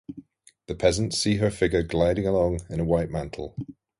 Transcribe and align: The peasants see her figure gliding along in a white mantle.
The 0.65 0.73
peasants 0.73 1.19
see 1.19 1.35
her 1.35 1.51
figure 1.51 1.83
gliding 1.83 2.25
along 2.25 2.61
in 2.71 2.79
a 2.79 2.83
white 2.83 3.11
mantle. 3.11 3.55